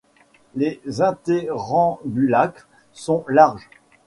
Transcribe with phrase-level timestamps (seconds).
[0.55, 3.69] Les interambulacres sont larges.